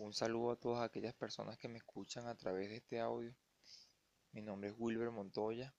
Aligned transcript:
Un 0.00 0.14
saludo 0.14 0.52
a 0.52 0.56
todas 0.56 0.82
aquellas 0.82 1.12
personas 1.12 1.58
que 1.58 1.68
me 1.68 1.76
escuchan 1.76 2.26
a 2.26 2.34
través 2.34 2.70
de 2.70 2.76
este 2.76 3.00
audio. 3.00 3.36
Mi 4.32 4.40
nombre 4.40 4.70
es 4.70 4.74
Wilber 4.78 5.10
Montoya, 5.10 5.74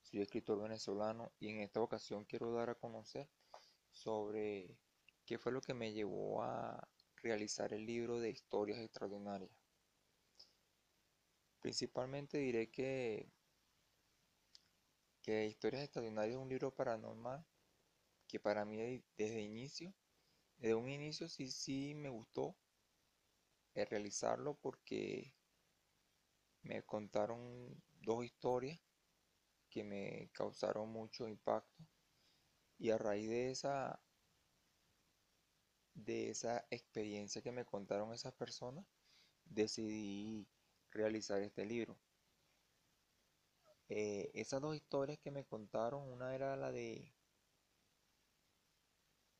soy 0.00 0.20
escritor 0.20 0.62
venezolano 0.62 1.32
y 1.40 1.48
en 1.48 1.58
esta 1.58 1.80
ocasión 1.80 2.24
quiero 2.24 2.52
dar 2.52 2.70
a 2.70 2.76
conocer 2.76 3.28
sobre 3.90 4.78
qué 5.26 5.38
fue 5.38 5.50
lo 5.50 5.60
que 5.60 5.74
me 5.74 5.92
llevó 5.92 6.40
a 6.44 6.88
realizar 7.16 7.74
el 7.74 7.84
libro 7.84 8.20
de 8.20 8.30
historias 8.30 8.78
extraordinarias. 8.78 9.50
Principalmente 11.58 12.38
diré 12.38 12.70
que, 12.70 13.28
que 15.20 15.46
Historias 15.46 15.82
Extraordinarias 15.82 16.36
es 16.36 16.40
un 16.40 16.48
libro 16.48 16.72
paranormal 16.72 17.44
que 18.28 18.38
para 18.38 18.64
mí 18.64 19.02
desde 19.16 19.40
inicio, 19.40 19.92
desde 20.58 20.76
un 20.76 20.88
inicio 20.88 21.28
sí, 21.28 21.50
sí 21.50 21.92
me 21.96 22.08
gustó 22.08 22.56
realizarlo 23.74 24.54
porque 24.54 25.34
me 26.62 26.82
contaron 26.84 27.82
dos 28.00 28.24
historias 28.24 28.80
que 29.68 29.82
me 29.82 30.30
causaron 30.32 30.88
mucho 30.90 31.26
impacto 31.26 31.84
y 32.78 32.90
a 32.90 32.98
raíz 32.98 33.28
de 33.28 33.50
esa 33.50 34.00
de 35.94 36.30
esa 36.30 36.66
experiencia 36.70 37.42
que 37.42 37.52
me 37.52 37.64
contaron 37.64 38.12
esas 38.12 38.34
personas 38.34 38.86
decidí 39.44 40.46
realizar 40.90 41.42
este 41.42 41.64
libro. 41.64 41.96
Eh, 43.88 44.30
esas 44.34 44.60
dos 44.62 44.74
historias 44.74 45.18
que 45.18 45.30
me 45.30 45.44
contaron 45.44 46.10
una 46.10 46.34
era 46.34 46.56
la 46.56 46.72
de 46.72 47.12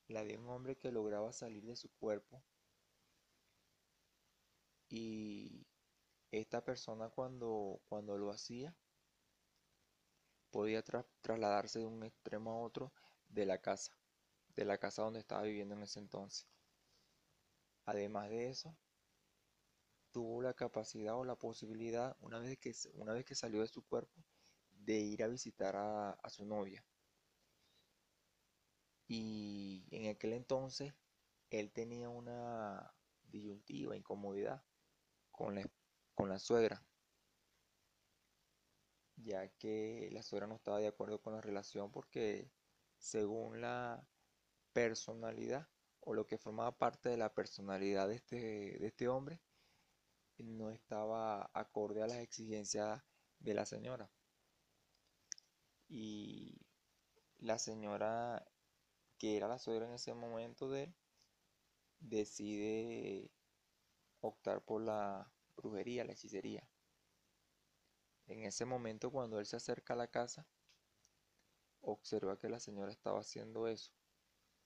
la 0.08 0.22
de 0.22 0.36
un 0.36 0.48
hombre 0.48 0.76
que 0.76 0.92
lograba 0.92 1.32
salir 1.32 1.64
de 1.64 1.76
su 1.76 1.90
cuerpo 1.94 2.42
y 4.88 5.66
esta 6.30 6.64
persona 6.64 7.10
cuando, 7.10 7.80
cuando 7.88 8.18
lo 8.18 8.30
hacía 8.30 8.74
podía 10.50 10.82
trasladarse 11.20 11.80
de 11.80 11.86
un 11.86 12.04
extremo 12.04 12.52
a 12.52 12.60
otro 12.60 12.92
de 13.28 13.46
la 13.46 13.58
casa, 13.58 13.96
de 14.54 14.64
la 14.64 14.78
casa 14.78 15.02
donde 15.02 15.20
estaba 15.20 15.42
viviendo 15.42 15.74
en 15.74 15.82
ese 15.82 15.98
entonces. 15.98 16.46
Además 17.86 18.30
de 18.30 18.50
eso, 18.50 18.76
tuvo 20.12 20.42
la 20.42 20.54
capacidad 20.54 21.16
o 21.16 21.24
la 21.24 21.36
posibilidad, 21.36 22.16
una 22.20 22.38
vez 22.38 22.58
que, 22.58 22.72
una 22.94 23.12
vez 23.12 23.24
que 23.24 23.34
salió 23.34 23.60
de 23.60 23.66
su 23.66 23.82
cuerpo, 23.82 24.24
de 24.70 24.98
ir 24.98 25.24
a 25.24 25.28
visitar 25.28 25.76
a, 25.76 26.10
a 26.10 26.30
su 26.30 26.44
novia. 26.44 26.84
Y 29.08 29.86
en 29.90 30.08
aquel 30.08 30.32
entonces 30.32 30.94
él 31.50 31.72
tenía 31.72 32.08
una 32.08 32.94
disyuntiva, 33.28 33.96
incomodidad 33.96 34.62
con 35.34 35.56
la, 35.56 35.68
con 36.14 36.28
la 36.28 36.38
suegra, 36.38 36.84
ya 39.16 39.48
que 39.58 40.08
la 40.12 40.22
suegra 40.22 40.46
no 40.46 40.54
estaba 40.54 40.78
de 40.78 40.86
acuerdo 40.86 41.20
con 41.20 41.34
la 41.34 41.40
relación 41.40 41.90
porque 41.90 42.50
según 42.98 43.60
la 43.60 44.06
personalidad 44.72 45.68
o 46.00 46.14
lo 46.14 46.26
que 46.26 46.38
formaba 46.38 46.78
parte 46.78 47.08
de 47.08 47.16
la 47.16 47.34
personalidad 47.34 48.08
de 48.08 48.14
este, 48.16 48.36
de 48.78 48.86
este 48.86 49.08
hombre, 49.08 49.40
no 50.38 50.70
estaba 50.70 51.50
acorde 51.52 52.02
a 52.02 52.06
las 52.06 52.18
exigencias 52.18 53.02
de 53.38 53.54
la 53.54 53.66
señora. 53.66 54.10
Y 55.88 56.60
la 57.38 57.58
señora, 57.58 58.46
que 59.18 59.36
era 59.36 59.48
la 59.48 59.58
suegra 59.58 59.86
en 59.86 59.94
ese 59.94 60.14
momento 60.14 60.70
de 60.70 60.84
él, 60.84 60.94
decide 62.00 63.30
optar 64.26 64.62
por 64.62 64.80
la 64.80 65.30
brujería, 65.56 66.04
la 66.04 66.12
hechicería. 66.12 66.66
En 68.26 68.44
ese 68.44 68.64
momento, 68.64 69.10
cuando 69.10 69.38
él 69.38 69.46
se 69.46 69.56
acerca 69.56 69.92
a 69.92 69.96
la 69.96 70.08
casa, 70.08 70.46
observa 71.82 72.38
que 72.38 72.48
la 72.48 72.58
señora 72.58 72.90
estaba 72.90 73.20
haciendo 73.20 73.68
eso, 73.68 73.92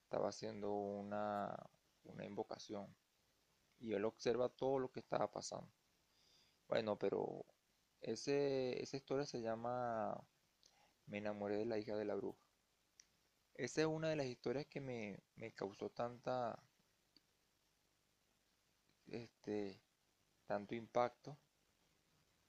estaba 0.04 0.28
haciendo 0.28 0.72
una, 0.72 1.54
una 2.04 2.24
invocación. 2.24 2.94
Y 3.80 3.94
él 3.94 4.04
observa 4.04 4.48
todo 4.48 4.78
lo 4.78 4.90
que 4.90 5.00
estaba 5.00 5.30
pasando. 5.30 5.72
Bueno, 6.68 6.98
pero 6.98 7.44
ese, 8.00 8.80
esa 8.82 8.96
historia 8.96 9.26
se 9.26 9.40
llama 9.40 10.20
Me 11.06 11.18
enamoré 11.18 11.56
de 11.56 11.66
la 11.66 11.78
hija 11.78 11.96
de 11.96 12.04
la 12.04 12.14
bruja. 12.14 12.38
Esa 13.54 13.80
es 13.80 13.86
una 13.88 14.08
de 14.08 14.16
las 14.16 14.26
historias 14.26 14.66
que 14.66 14.80
me, 14.80 15.18
me 15.34 15.52
causó 15.52 15.90
tanta 15.90 16.62
este, 19.10 19.80
tanto 20.46 20.74
impacto 20.74 21.38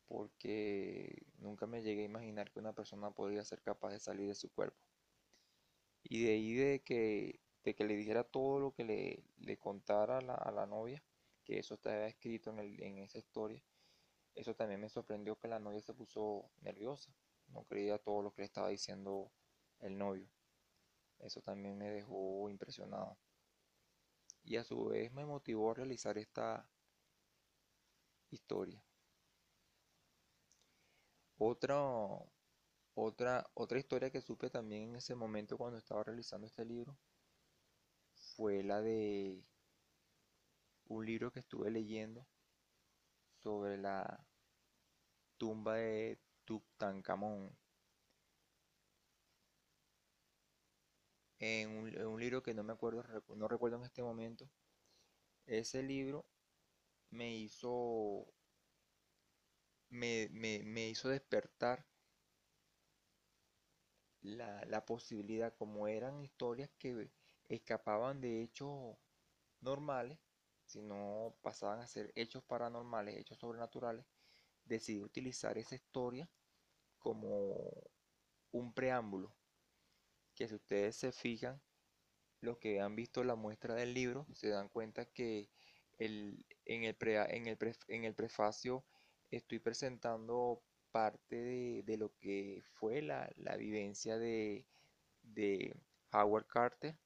porque 0.08 1.24
nunca 1.38 1.68
me 1.68 1.84
llegué 1.84 2.02
a 2.02 2.06
imaginar 2.06 2.52
que 2.52 2.60
una 2.60 2.74
persona 2.74 3.12
podría 3.12 3.46
ser 3.46 3.62
capaz 3.62 3.92
de 3.92 4.00
salir 4.00 4.28
de 4.28 4.36
su 4.36 4.52
cuerpo. 4.52 4.80
Y 6.04 6.24
de 6.24 6.32
ahí 6.32 6.54
de 6.54 6.82
que, 6.82 7.40
de 7.64 7.76
que 7.76 7.84
le 7.84 7.96
dijera 7.96 8.24
todo 8.24 8.60
lo 8.60 8.74
que 8.74 8.86
le, 8.86 9.24
le 9.38 9.58
contara 9.58 10.18
a 10.18 10.22
la, 10.22 10.34
a 10.34 10.52
la, 10.52 10.66
novia, 10.66 11.04
que 11.44 11.60
eso 11.60 11.76
estaba 11.76 12.08
escrito 12.08 12.50
en, 12.50 12.60
el, 12.60 12.82
en 12.82 12.98
esa 12.98 13.20
historia, 13.20 13.62
eso 14.34 14.56
también 14.56 14.82
me 14.82 14.90
sorprendió 14.90 15.38
que 15.38 15.48
la 15.48 15.60
novia 15.60 15.82
se 15.82 15.94
puso 15.94 16.50
nerviosa, 16.62 17.14
no 17.50 17.64
creía 17.66 18.00
todo 18.00 18.24
lo 18.24 18.34
que 18.34 18.42
le 18.42 18.46
estaba 18.46 18.70
diciendo 18.70 19.32
el 19.80 19.98
novio. 19.98 20.28
Eso 21.20 21.42
también 21.42 21.78
me 21.78 21.90
dejó 21.90 22.50
impresionado. 22.50 23.18
Y 24.50 24.58
a 24.58 24.64
su 24.64 24.86
vez 24.86 25.14
me 25.14 25.26
motivó 25.26 25.70
a 25.70 25.76
realizar 25.76 26.18
esta, 26.18 26.68
historia. 28.32 28.84
Otra, 31.38 31.86
otra, 32.96 33.80
historia 33.80 34.10
que 34.10 34.22
supe 34.22 34.50
también 34.50 34.90
en 34.90 34.96
ese 34.96 35.14
momento 35.14 35.56
cuando 35.56 35.78
estaba 35.78 36.04
realizando 36.04 36.48
este 36.48 36.66
libro 36.66 36.98
fue 38.36 38.64
la 38.64 38.82
de 38.82 39.46
un 40.86 41.06
libro 41.06 41.32
que 41.32 41.42
estuve 41.42 41.70
leyendo 41.70 42.26
sobre 43.38 43.78
la 43.78 44.26
tumba 45.38 45.76
de 45.76 46.20
Tutankamón. 46.46 47.56
En 51.40 51.70
un, 51.70 51.88
en 51.90 52.08
un, 52.08 52.20
libro 52.20 52.44
que 52.44 52.54
no 52.54 52.64
me 52.64 52.74
acuerdo, 52.74 53.04
no 53.36 53.48
recuerdo 53.48 53.78
en 53.78 53.84
este 53.84 54.04
momento. 54.04 54.50
Ese 55.46 55.82
libro 55.84 56.26
me 57.12 57.36
hizo, 57.36 58.28
me, 59.90 60.90
hizo 60.90 61.10
despertar 61.10 61.86
la, 64.22 64.64
la, 64.66 64.86
posibilidad, 64.86 65.56
como 65.56 65.88
eran 65.88 66.22
historias 66.22 66.70
que 66.78 67.10
escapaban 67.48 68.22
de 68.22 68.44
hechos 68.44 68.98
normales, 69.62 70.20
sino 70.66 71.36
pasaban 71.42 71.80
a 71.80 71.88
ser 71.88 72.12
hechos 72.16 72.44
paranormales, 72.44 73.18
hechos 73.18 73.40
sobrenaturales, 73.40 74.06
decidí 74.66 75.02
utilizar 75.02 75.58
esa 75.58 75.76
historia 75.76 76.30
como 77.00 77.56
un 78.52 78.74
preámbulo, 78.74 79.34
que 80.40 80.48
si 80.48 80.56
ustedes 80.56 80.96
se 80.96 81.12
fijan, 81.12 81.62
los 82.40 82.58
que 82.60 82.80
han 82.80 82.96
visto 82.96 83.26
la 83.26 83.36
muestra 83.36 83.76
del 83.76 83.94
libro, 83.94 84.26
se 84.34 84.48
dan 84.48 84.70
cuenta 84.70 85.04
que 85.04 85.50
el, 85.98 86.46
en, 86.64 86.86
el 86.86 86.96
en, 87.02 87.48
el 87.48 87.58
en 87.90 88.06
el 88.06 88.16
prefacio 88.16 88.86
estoy 89.32 89.60
presentando 89.60 90.64
parte 90.92 91.84
de, 91.84 91.98
lo 91.98 92.16
que 92.20 92.62
fue 92.76 93.02
la, 93.02 93.30
vivencia 93.58 94.18
de, 94.18 94.66
Howard 96.14 96.48
Carter, 96.48 96.98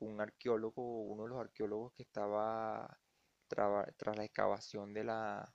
un 0.00 0.20
arqueólogo, 0.20 1.02
uno 1.02 1.22
de 1.22 1.28
los 1.28 1.38
arqueólogos 1.38 1.92
que 1.94 2.02
estaba 2.02 2.98
tras 3.46 4.16
la 4.16 4.24
excavación 4.24 4.92
de 4.92 5.04
la 5.04 5.54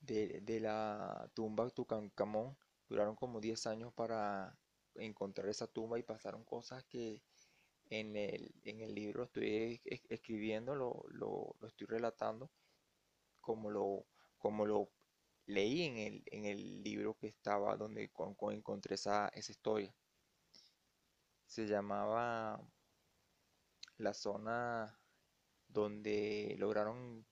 de, 0.00 0.40
de 0.40 0.60
la 0.60 1.30
tumba 1.34 1.68
Tutankamón. 1.68 2.56
Duraron 2.88 3.16
como 3.16 3.40
10 3.40 3.66
años 3.66 3.92
para 3.94 4.56
encontrar 4.94 5.48
esa 5.48 5.66
tumba 5.66 5.98
y 5.98 6.02
pasaron 6.02 6.44
cosas 6.44 6.84
que 6.84 7.22
en 7.90 8.16
el, 8.16 8.54
en 8.64 8.80
el 8.80 8.94
libro 8.94 9.24
estoy 9.24 9.80
escribiendo, 10.08 10.74
lo, 10.74 11.04
lo, 11.10 11.56
estoy 11.66 11.86
relatando 11.86 12.50
como 13.40 13.70
lo, 13.70 14.06
como 14.38 14.66
lo 14.66 14.90
leí 15.46 15.82
en 15.82 15.96
el, 15.98 16.22
en 16.26 16.44
el 16.46 16.82
libro 16.82 17.14
que 17.14 17.28
estaba 17.28 17.76
donde 17.76 18.10
con, 18.10 18.36
encontré 18.52 18.96
esa, 18.96 19.28
esa 19.28 19.52
historia. 19.52 19.94
Se 21.46 21.66
llamaba 21.66 22.60
la 23.98 24.12
zona 24.12 24.98
donde 25.68 26.56
lograron 26.58 27.24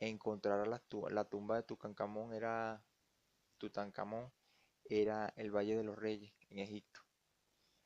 encontrar 0.00 0.66
la, 0.66 0.82
la 1.10 1.24
tumba 1.24 1.56
de 1.56 1.62
Tutankamón 1.62 2.34
era 2.34 2.84
Tutankamón 3.58 4.32
era 4.84 5.32
el 5.36 5.50
Valle 5.50 5.76
de 5.76 5.84
los 5.84 5.96
Reyes 5.96 6.32
en 6.50 6.58
Egipto. 6.58 7.00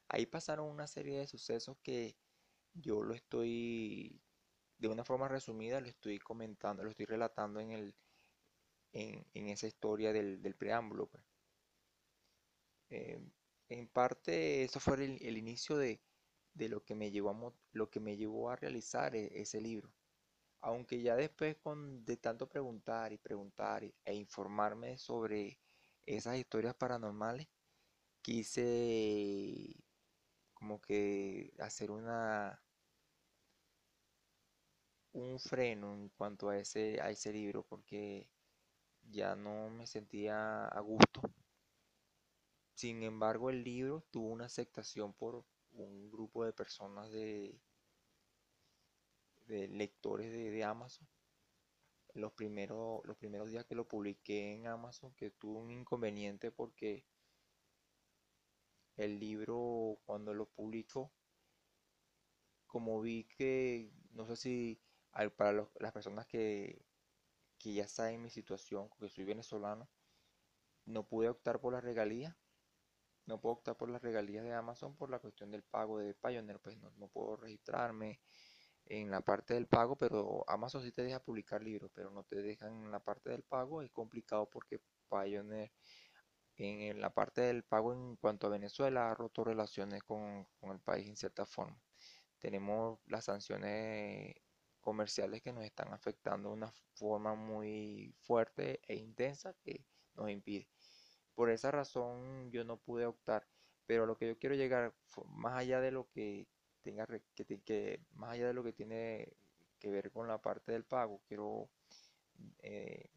Ahí 0.08 0.26
pasaron 0.26 0.68
una 0.68 0.86
serie 0.86 1.18
de 1.18 1.26
sucesos 1.26 1.76
que 1.82 2.16
yo 2.74 3.02
lo 3.02 3.14
estoy, 3.14 4.20
de 4.78 4.88
una 4.88 5.04
forma 5.04 5.28
resumida, 5.28 5.80
lo 5.80 5.88
estoy 5.88 6.18
comentando, 6.18 6.82
lo 6.82 6.90
estoy 6.90 7.06
relatando 7.06 7.60
en 7.60 7.72
el, 7.72 7.94
en, 8.92 9.48
esa 9.48 9.66
historia 9.66 10.12
del, 10.12 10.54
preámbulo. 10.56 11.08
Pues. 11.08 11.24
Eh, 12.90 13.20
en 13.68 13.88
parte, 13.88 14.64
eso 14.64 14.80
fue 14.80 15.04
el, 15.04 15.36
inicio 15.36 15.76
de, 15.76 16.00
lo 16.54 16.84
que 16.84 16.94
me 16.94 17.10
llevó 17.10 17.30
a, 17.30 17.52
lo 17.72 17.90
que 17.90 18.00
me 18.00 18.16
llevó 18.16 18.50
a 18.50 18.56
realizar 18.56 19.14
e, 19.14 19.40
ese 19.40 19.60
libro. 19.60 19.92
Aunque 20.60 21.00
ya 21.02 21.16
después 21.16 21.56
con, 21.56 22.04
de 22.04 22.16
tanto 22.16 22.48
preguntar 22.48 23.12
y 23.12 23.18
preguntar 23.18 23.84
e 24.04 24.14
informarme 24.14 24.98
sobre 24.98 25.60
esas 26.06 26.36
historias 26.36 26.74
paranormales, 26.74 27.48
quise 28.22 29.76
como 30.54 30.80
que 30.80 31.54
hacer 31.60 31.90
una 31.90 32.60
un 35.12 35.38
freno 35.38 35.94
en 35.94 36.08
cuanto 36.10 36.48
a 36.48 36.58
ese, 36.58 37.00
a 37.00 37.10
ese 37.10 37.32
libro 37.32 37.64
porque 37.64 38.30
ya 39.02 39.36
no 39.36 39.70
me 39.70 39.86
sentía 39.86 40.66
a 40.66 40.80
gusto. 40.80 41.22
Sin 42.74 43.02
embargo, 43.02 43.50
el 43.50 43.64
libro 43.64 44.04
tuvo 44.10 44.28
una 44.28 44.46
aceptación 44.46 45.12
por 45.12 45.44
un 45.72 46.10
grupo 46.10 46.44
de 46.44 46.52
personas 46.52 47.10
de, 47.10 47.60
de 49.48 49.68
lectores 49.68 50.32
de, 50.32 50.64
Amazon. 50.64 51.08
Los 52.14 52.32
primeros, 52.32 53.00
los 53.04 53.16
primeros 53.16 53.50
días 53.50 53.64
que 53.64 53.74
lo 53.74 53.88
publiqué 53.88 54.54
en 54.54 54.66
Amazon, 54.66 55.14
que 55.14 55.30
tuvo 55.30 55.58
un 55.58 55.70
inconveniente 55.70 56.50
porque 56.50 57.04
el 58.96 59.18
libro 59.18 59.98
cuando 60.04 60.34
lo 60.34 60.46
publico, 60.46 61.12
como 62.66 63.00
vi 63.00 63.24
que, 63.24 63.92
no 64.10 64.26
sé 64.26 64.36
si 64.36 64.80
para 65.36 65.68
las 65.80 65.92
personas 65.92 66.26
que, 66.26 66.84
que 67.58 67.72
ya 67.72 67.88
saben 67.88 68.22
mi 68.22 68.30
situación, 68.30 68.88
que 68.98 69.08
soy 69.08 69.24
venezolano, 69.24 69.88
no 70.84 71.06
pude 71.06 71.28
optar 71.28 71.60
por 71.60 71.72
las 71.72 71.84
regalías. 71.84 72.36
No 73.26 73.40
puedo 73.40 73.56
optar 73.56 73.76
por 73.76 73.90
las 73.90 74.00
regalías 74.00 74.42
de 74.42 74.54
Amazon 74.54 74.96
por 74.96 75.10
la 75.10 75.18
cuestión 75.18 75.50
del 75.50 75.62
pago 75.62 75.98
de 75.98 76.14
Pioneer, 76.14 76.60
pues 76.60 76.78
no, 76.78 76.90
no 76.92 77.08
puedo 77.08 77.36
registrarme 77.36 78.20
en 78.88 79.10
la 79.10 79.20
parte 79.20 79.54
del 79.54 79.66
pago, 79.66 79.96
pero 79.96 80.44
Amazon 80.48 80.82
sí 80.82 80.92
te 80.92 81.02
deja 81.02 81.20
publicar 81.20 81.62
libros, 81.62 81.90
pero 81.94 82.10
no 82.10 82.24
te 82.24 82.42
dejan 82.42 82.84
en 82.84 82.90
la 82.90 83.00
parte 83.00 83.30
del 83.30 83.42
pago. 83.42 83.82
Es 83.82 83.90
complicado 83.90 84.48
porque 84.50 84.80
Pioneer 85.08 85.70
en 86.58 87.00
la 87.00 87.10
parte 87.10 87.42
del 87.42 87.62
pago 87.62 87.92
en 87.92 88.16
cuanto 88.16 88.46
a 88.46 88.50
Venezuela 88.50 89.10
ha 89.10 89.14
roto 89.14 89.44
relaciones 89.44 90.02
con, 90.02 90.46
el 90.62 90.80
país 90.80 91.08
en 91.08 91.16
cierta 91.16 91.46
forma. 91.46 91.80
Tenemos 92.40 92.98
las 93.06 93.26
sanciones 93.26 94.34
comerciales 94.80 95.42
que 95.42 95.52
nos 95.52 95.64
están 95.64 95.92
afectando 95.92 96.48
de 96.48 96.56
una 96.56 96.72
forma 96.94 97.34
muy 97.34 98.14
fuerte 98.20 98.80
e 98.88 98.96
intensa 98.96 99.54
que 99.62 99.84
nos 100.14 100.30
impide. 100.30 100.68
Por 101.34 101.50
esa 101.50 101.70
razón 101.70 102.50
yo 102.50 102.64
no 102.64 102.78
pude 102.78 103.06
optar, 103.06 103.46
pero 103.86 104.06
lo 104.06 104.16
que 104.16 104.26
yo 104.26 104.38
quiero 104.38 104.56
llegar, 104.56 104.92
más 105.26 105.56
allá 105.58 105.80
de 105.80 105.92
lo 105.92 106.08
que 106.08 106.48
que 107.64 108.00
más 108.12 108.32
allá 108.32 108.48
de 108.48 108.54
lo 108.54 108.64
que 108.64 108.72
tiene 108.72 109.36
que 109.78 109.90
ver 109.90 110.10
con 110.10 110.28
la 110.28 110.40
parte 110.40 110.72
del 110.72 110.84
pago, 110.84 111.20
quiero 111.26 111.70
eh, 112.58 113.10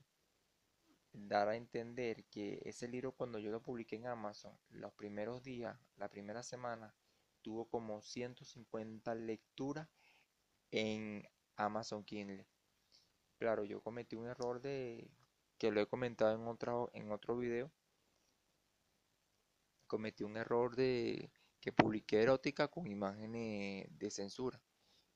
dar 1.13 1.50
a 1.50 1.56
entender 1.56 2.25
que 2.25 2.62
ese 2.63 2.88
libro 2.88 3.12
cuando 3.13 3.39
yo 3.39 3.51
lo 3.51 3.62
publiqué 3.62 3.95
en 3.95 4.07
Amazon, 4.07 4.57
los 4.69 4.94
primeros 4.94 5.44
días, 5.44 5.77
la 5.97 6.09
primera 6.09 6.44
semana, 6.44 6.94
tuvo 7.41 7.68
como 7.68 8.01
150 8.01 9.15
lecturas 9.15 9.88
en 10.71 11.27
Amazon 11.56 12.03
Kindle. 12.03 12.47
Claro, 13.38 13.65
yo 13.65 13.81
cometí 13.81 14.15
un 14.15 14.27
error 14.27 14.62
de 14.62 15.09
que 15.57 15.71
lo 15.71 15.81
he 15.81 15.88
comentado 15.88 16.35
en 16.35 16.47
otro, 16.47 16.91
en 16.94 17.12
otro 17.12 17.38
video. 17.38 17.71
Cometí 19.88 20.23
un 20.23 20.38
error 20.38 20.75
de 20.75 21.31
que 21.62 21.72
publiqué 21.72 22.24
erótica 22.24 22.68
con 22.68 22.88
imágenes 22.88 23.88
de 23.98 24.12
censura 24.12 24.62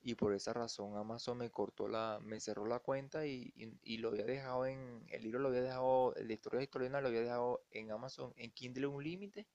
y 0.06 0.14
por 0.14 0.34
esa 0.34 0.52
razón 0.52 0.96
Amazon 0.96 1.38
me 1.38 1.50
cortó 1.50 1.88
la, 1.88 2.20
me 2.22 2.38
cerró 2.38 2.64
la 2.64 2.78
cuenta 2.78 3.26
y, 3.26 3.52
lo 3.98 4.10
había 4.10 4.24
dejado 4.24 4.64
en, 4.64 5.04
el 5.08 5.22
libro 5.24 5.40
lo 5.40 5.48
había 5.48 5.62
dejado, 5.62 6.14
el 6.14 6.28
de 6.28 6.34
historia 6.34 6.62
historiana 6.62 7.00
lo 7.00 7.08
había 7.08 7.22
dejado 7.22 7.66
en 7.70 7.90
Amazon 7.90 8.32
en 8.36 8.52
Kindle 8.52 8.86
Unlimited, 8.86 9.46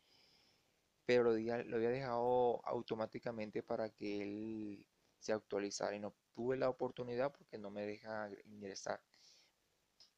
pero 1.06 1.24
lo, 1.24 1.32
lo 1.32 1.76
había 1.78 1.90
dejado 1.90 2.62
automáticamente 2.66 3.64
para 3.64 3.92
que 3.92 4.22
él 4.22 4.86
se 5.20 5.32
actualizara 5.32 5.96
y 5.96 6.00
no 6.00 6.14
tuve 6.34 6.58
la 6.58 6.68
oportunidad 6.68 7.32
porque 7.32 7.58
no 7.58 7.70
me 7.70 7.86
deja 7.86 8.30
ingresar. 8.44 9.02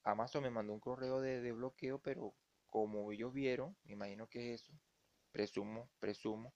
Amazon 0.03 0.41
me 0.41 0.49
mandó 0.49 0.73
un 0.73 0.79
correo 0.79 1.21
de, 1.21 1.41
de 1.41 1.51
bloqueo, 1.51 1.99
pero 1.99 2.33
como 2.71 3.11
ellos 3.11 3.31
vieron, 3.31 3.77
me 3.83 3.93
imagino 3.93 4.27
que 4.27 4.55
es 4.55 4.63
eso, 4.63 4.73
presumo, 5.31 5.91
presumo, 5.99 6.55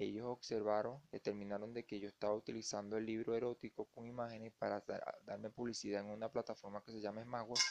ellos 0.00 0.24
observaron, 0.26 0.98
determinaron 1.12 1.74
de 1.74 1.84
que 1.84 2.00
yo 2.00 2.08
estaba 2.08 2.34
utilizando 2.34 2.96
el 2.96 3.04
libro 3.04 3.34
erótico 3.34 3.84
con 3.84 4.06
imágenes 4.06 4.52
para 4.58 4.82
darme 5.26 5.50
publicidad 5.50 6.00
en 6.00 6.10
una 6.10 6.32
plataforma 6.32 6.82
que 6.82 6.92
se 6.92 7.02
llama 7.02 7.22
Smartwatch. 7.22 7.66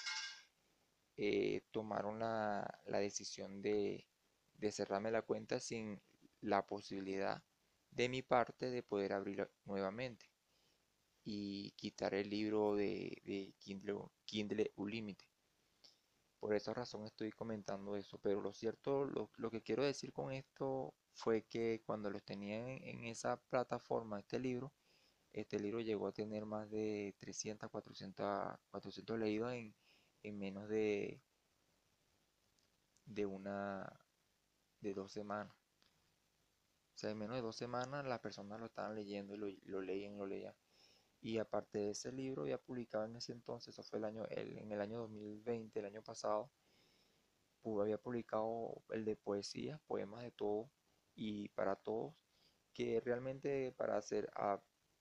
Eh, 1.18 1.64
tomaron 1.72 2.20
la, 2.20 2.82
decisión 2.86 3.62
de, 3.64 4.08
cerrarme 4.72 5.10
la 5.12 5.24
cuenta 5.24 5.60
sin 5.60 6.00
la 6.42 6.66
posibilidad 6.68 7.44
de 7.90 8.10
mi 8.10 8.22
parte 8.22 8.70
de 8.70 8.84
poder 8.84 9.14
abrirla 9.14 9.50
nuevamente 9.66 10.30
y 11.24 11.72
quitar 11.72 12.14
el 12.14 12.30
libro 12.30 12.76
de, 12.76 13.56
Kindle, 13.60 14.04
Kindle 14.26 14.72
Unlimited. 14.76 15.29
Por 16.40 16.54
esa 16.54 16.74
razón 16.74 17.06
estoy 17.06 17.32
comentando 17.32 17.98
eso, 17.98 18.18
pero 18.20 18.42
lo 18.42 18.54
cierto, 18.54 19.06
lo, 19.06 19.52
que 19.52 19.62
quiero 19.62 19.84
decir 19.84 20.14
con 20.14 20.32
esto 20.32 20.94
fue 21.14 21.44
que 21.44 21.82
cuando 21.86 22.10
lo 22.10 22.22
tenía 22.22 22.58
en, 22.60 23.04
esa 23.06 23.38
plataforma, 23.50 24.20
este 24.20 24.40
libro, 24.40 24.72
este 25.34 25.60
libro 25.60 25.82
llegó 25.82 26.08
a 26.08 26.14
tener 26.14 26.46
más 26.46 26.70
de 26.70 27.16
300, 27.20 27.70
400, 27.70 28.58
400 28.72 29.20
leídos 29.20 29.54
en, 29.54 30.40
menos 30.40 30.70
de, 30.70 31.22
de 33.06 33.26
una, 33.26 33.92
de 34.80 34.94
dos 34.94 35.12
semanas. 35.12 35.54
O 36.96 36.98
sea, 37.00 37.12
en 37.12 37.18
menos 37.18 37.36
de 37.36 37.42
dos 37.42 37.56
semanas 37.58 38.06
las 38.06 38.20
personas 38.20 38.60
lo 38.60 38.68
estaban 38.68 38.96
leyendo 38.96 39.34
y 39.34 39.38
lo, 39.38 39.48
lo 39.66 39.82
leían, 39.82 40.18
lo 40.18 40.26
leían. 40.26 40.56
Y 41.22 41.38
aparte 41.38 41.80
de 41.80 41.90
ese 41.92 42.12
libro, 42.12 42.44
había 42.44 42.58
publicado 42.58 43.06
en 43.06 43.16
ese 43.16 43.34
entonces, 43.34 43.74
eso 43.74 43.84
fue 43.84 44.00
el 44.00 44.06
año, 44.06 44.26
en 44.30 44.72
el 44.72 44.82
año 44.82 45.00
2020, 45.00 45.80
el 45.80 45.86
año 45.86 46.02
pasado, 46.02 46.52
había 47.82 47.98
publicado 47.98 48.82
el 48.90 49.06
de 49.06 49.16
poesía, 49.16 49.80
poemas 49.88 50.24
de 50.24 50.32
todo 50.32 50.72
y 51.16 51.50
para 51.50 51.76
todos, 51.76 52.16
que 52.74 53.00
realmente 53.02 53.72
para 53.74 54.02
ser, 54.02 54.32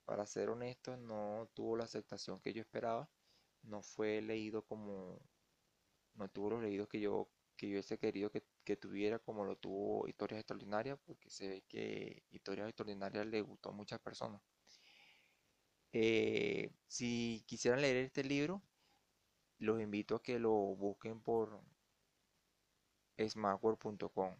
para 0.04 0.26
ser 0.26 0.50
honesto 0.50 0.96
no 0.96 1.48
tuvo 1.54 1.76
la 1.76 1.84
aceptación 1.84 2.40
que 2.40 2.52
yo 2.52 2.60
esperaba, 2.60 3.08
no 3.62 3.82
fue 3.82 4.20
leído 4.20 4.62
como, 4.62 5.20
no 6.14 6.28
tuvo 6.28 6.50
los 6.50 6.62
leídos 6.62 6.88
que 6.88 7.00
yo, 7.00 7.30
que 7.56 7.68
yo 7.68 7.72
hubiese 7.74 7.98
querido 7.98 8.30
que, 8.30 8.44
que 8.64 8.76
tuviera 8.76 9.18
como 9.18 9.44
lo 9.44 9.56
tuvo 9.56 10.06
Historias 10.08 10.40
Extraordinarias, 10.40 10.98
porque 11.04 11.30
se 11.30 11.48
ve 11.48 11.64
que 11.68 12.24
Historias 12.30 12.68
Extraordinarias 12.68 13.26
le 13.26 13.40
gustó 13.42 13.70
a 13.70 13.72
muchas 13.72 14.00
personas. 14.00 14.42
Eh, 15.92 16.70
si 16.86 17.42
quisieran 17.46 17.80
leer 17.80 17.96
este 17.96 18.24
libro, 18.24 18.62
los 19.58 19.80
invito 19.80 20.16
a 20.16 20.22
que 20.22 20.38
lo 20.38 20.52
busquen 20.52 21.20
por 21.20 21.60
smartworld.com. 23.18 24.36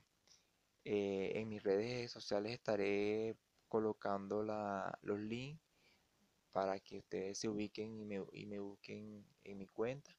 Eh, 0.85 1.33
en 1.35 1.49
mis 1.49 1.62
redes 1.62 2.11
sociales 2.11 2.52
estaré 2.52 3.37
colocando 3.69 4.43
los 5.02 5.19
links 5.21 5.62
para 6.52 6.81
que 6.81 6.99
ustedes 6.99 7.38
se 7.38 7.49
ubiquen 7.49 7.99
y 7.99 8.05
me, 8.05 8.25
y 8.33 8.47
me 8.47 8.59
busquen 8.59 9.25
en 9.45 9.59
mi 9.59 9.67
cuenta 9.67 10.17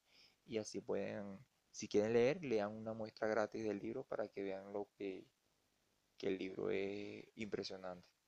y 0.50 0.58
así 0.58 0.82
pueden, 0.82 1.40
si 1.72 1.88
quieren 1.88 2.14
leer, 2.14 2.44
lean 2.44 2.72
una 2.74 2.94
muestra 2.94 3.28
gratis 3.28 3.64
del 3.64 3.80
libro 3.80 4.04
para 4.04 4.28
que 4.28 4.42
vean 4.44 4.74
lo 4.74 4.88
que 4.98 5.26
el 6.22 6.38
libro 6.38 6.72
es 6.72 7.26
impresionante. 7.36 8.19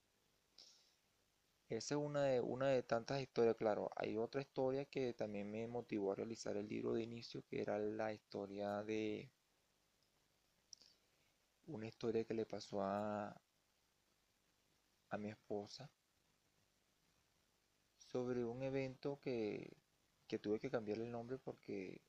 Esa 1.72 1.96
es 1.96 2.00
una 2.00 2.24
de, 2.26 2.40
una 2.40 2.68
de 2.68 2.84
tantas 2.84 3.20
historias, 3.20 3.56
claro. 3.56 3.90
Hay 3.96 4.16
otra 4.16 4.42
historia 4.42 4.86
que 4.86 5.16
también 5.16 5.50
me 5.50 5.66
motivó 5.68 6.12
a 6.12 6.16
realizar 6.16 6.56
el 6.56 6.68
libro 6.68 6.94
de 6.94 7.02
inicio, 7.02 7.44
que 7.48 7.62
era 7.64 7.80
la 7.80 8.14
historia 8.14 8.84
de 8.84 9.32
una 11.66 11.88
historia 11.88 12.24
que 12.24 12.36
le 12.36 12.46
pasó 12.46 12.84
a, 12.84 13.36
a 15.12 15.18
mi 15.18 15.30
esposa 15.30 15.92
sobre 17.98 18.44
un 18.46 18.62
evento 18.64 19.20
que, 19.22 19.78
que 20.28 20.40
tuve 20.40 20.60
que 20.60 20.70
cambiarle 20.70 21.06
el 21.06 21.12
nombre 21.12 21.38
porque 21.40 22.02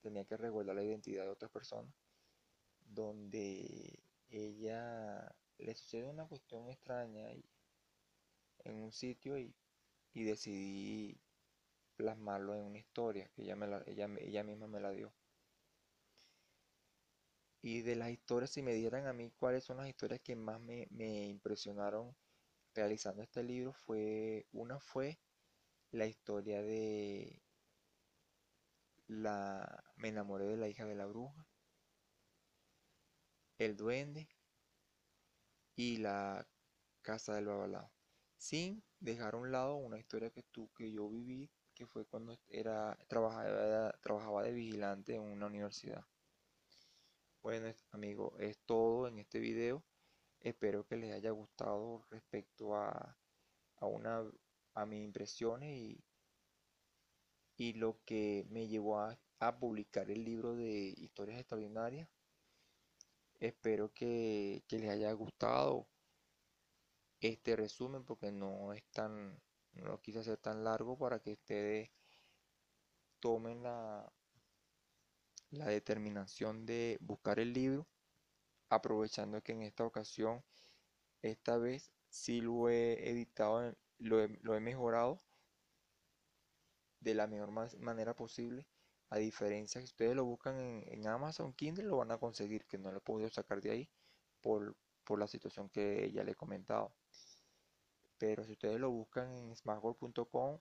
tenía 0.00 0.24
que 0.24 0.36
regular 0.36 0.76
la 0.76 0.84
identidad 0.84 1.24
de 1.24 1.30
otras 1.30 1.50
personas, 1.50 1.94
donde 2.80 4.04
ella 4.30 5.34
le 5.58 5.74
sucede 5.76 6.10
una 6.10 6.26
cuestión 6.26 6.68
extraña 6.70 7.32
y 7.34 7.49
en 8.64 8.76
un 8.82 8.92
sitio 8.92 9.38
y, 9.38 9.54
y 10.14 10.24
decidí 10.24 11.20
plasmarlo 11.96 12.54
en 12.54 12.64
una 12.64 12.78
historia 12.78 13.30
que 13.34 13.42
ella, 13.42 13.56
me 13.56 13.66
la, 13.68 13.82
ella, 13.86 14.08
ella 14.20 14.44
misma 14.44 14.68
me 14.68 14.80
la 14.80 14.90
dio. 14.92 15.12
Y 17.62 17.80
de 17.80 17.96
las 17.96 18.10
historias, 18.10 18.50
si 18.50 18.60
me 18.62 18.74
dieran 18.74 19.06
a 19.06 19.14
mí 19.14 19.30
cuáles 19.38 19.64
son 19.64 19.78
las 19.78 19.88
historias 19.88 20.20
que 20.20 20.36
más 20.36 20.60
me, 20.60 20.86
me 20.90 21.26
impresionaron 21.28 22.14
realizando 22.74 23.22
este 23.22 23.42
libro, 23.44 23.72
fue 23.72 24.46
una 24.52 24.80
fue 24.80 25.20
la 25.92 26.06
historia 26.06 26.62
de 26.62 27.42
la 29.08 29.84
me 29.96 30.08
enamoré 30.08 30.46
de 30.46 30.56
la 30.56 30.68
hija 30.68 30.86
de 30.86 30.94
la 30.94 31.04
bruja, 31.04 31.46
el 33.58 33.76
duende 33.76 34.28
y 35.74 35.96
la 35.96 36.46
casa 37.02 37.34
del 37.34 37.46
babalao, 37.46 37.90
sin 38.40 38.82
dejar 39.00 39.34
a 39.34 39.36
un 39.36 39.52
lado 39.52 39.76
una 39.76 39.98
historia 39.98 40.30
que 40.30 40.42
tú 40.42 40.70
que 40.74 40.90
yo 40.90 41.08
viví, 41.10 41.50
que 41.74 41.86
fue 41.86 42.06
cuando 42.06 42.38
era 42.48 42.96
trabajaba, 43.06 43.92
trabajaba 44.00 44.42
de 44.42 44.52
vigilante 44.52 45.14
en 45.14 45.20
una 45.20 45.46
universidad. 45.46 46.02
Bueno, 47.42 47.70
amigos, 47.92 48.32
es 48.40 48.58
todo 48.64 49.08
en 49.08 49.18
este 49.18 49.40
video. 49.40 49.84
Espero 50.40 50.86
que 50.86 50.96
les 50.96 51.12
haya 51.12 51.30
gustado 51.32 52.02
respecto 52.10 52.74
a, 52.74 53.18
a 53.76 53.86
una 53.86 54.24
a 54.74 54.86
mis 54.86 55.04
impresiones 55.04 55.76
y, 55.76 56.02
y 57.58 57.74
lo 57.74 58.00
que 58.06 58.46
me 58.48 58.68
llevó 58.68 59.00
a, 59.00 59.18
a 59.38 59.58
publicar 59.58 60.10
el 60.10 60.24
libro 60.24 60.56
de 60.56 60.94
historias 60.96 61.38
extraordinarias. 61.38 62.08
Espero 63.38 63.92
que, 63.92 64.62
que 64.66 64.78
les 64.78 64.90
haya 64.90 65.12
gustado 65.12 65.86
este 67.20 67.56
resumen 67.56 68.04
porque 68.04 68.32
no 68.32 68.72
es 68.72 68.84
tan, 68.92 69.40
no 69.72 69.84
lo 69.86 70.00
quise 70.00 70.20
hacer 70.20 70.38
tan 70.38 70.64
largo 70.64 70.98
para 70.98 71.20
que 71.20 71.32
ustedes 71.32 71.90
tomen 73.20 73.62
la, 73.62 74.10
la 75.50 75.66
determinación 75.66 76.66
de 76.66 76.98
buscar 77.00 77.38
el 77.40 77.52
libro, 77.52 77.86
aprovechando 78.68 79.42
que 79.42 79.52
en 79.52 79.62
esta 79.62 79.84
ocasión, 79.84 80.44
esta 81.22 81.58
vez 81.58 81.92
sí 82.08 82.40
lo 82.40 82.68
he 82.68 83.10
editado, 83.10 83.76
lo 83.98 84.22
he, 84.22 84.28
lo 84.42 84.54
he 84.54 84.60
mejorado 84.60 85.22
de 87.00 87.14
la 87.14 87.26
mejor 87.26 87.50
manera 87.78 88.14
posible. 88.14 88.66
A 89.10 89.18
diferencia, 89.18 89.80
si 89.80 89.86
ustedes 89.86 90.14
lo 90.14 90.24
buscan 90.24 90.58
en, 90.60 90.84
en, 90.86 91.06
Amazon 91.08 91.52
Kindle, 91.52 91.84
lo 91.84 91.96
van 91.96 92.12
a 92.12 92.18
conseguir, 92.18 92.64
que 92.66 92.78
no 92.78 92.92
lo 92.92 92.98
he 92.98 93.00
podido 93.00 93.28
sacar 93.30 93.60
de 93.60 93.70
ahí 93.72 93.90
por, 94.40 94.76
por 95.04 95.18
la 95.18 95.26
situación 95.26 95.68
que 95.68 96.12
ya 96.12 96.22
le 96.22 96.32
he 96.32 96.36
comentado. 96.36 96.94
Pero 98.20 98.44
si 98.44 98.52
ustedes 98.52 98.78
lo 98.78 98.90
buscan 98.90 99.32
en 99.34 99.56
smartboard.com 99.56 100.60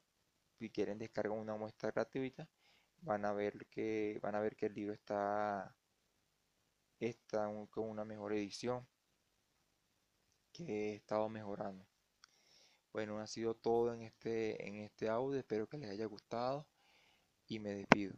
y 0.59 0.69
quieren 0.69 0.97
descargar 0.97 1.37
una 1.37 1.57
muestra 1.57 1.91
gratuita, 1.91 2.47
van 3.01 3.25
a 3.25 3.33
ver 3.33 3.67
que 3.67 4.17
van 4.21 4.35
a 4.35 4.39
ver 4.39 4.55
que 4.55 4.67
el 4.67 4.73
libro 4.75 4.93
está 4.93 5.75
está 6.99 7.49
con 7.69 7.89
una 7.89 8.05
mejor 8.05 8.31
edición 8.33 8.87
que 10.53 10.93
he 10.93 10.95
estado 10.95 11.27
mejorando. 11.27 11.85
Bueno, 12.93 13.19
ha 13.19 13.27
sido 13.27 13.55
todo 13.55 13.93
en 13.93 14.03
este 14.03 14.65
en 14.65 14.75
este 14.77 15.09
audio, 15.09 15.37
espero 15.37 15.67
que 15.67 15.77
les 15.77 15.89
haya 15.89 16.05
gustado 16.05 16.65
y 17.47 17.59
me 17.59 17.71
despido. 17.71 18.15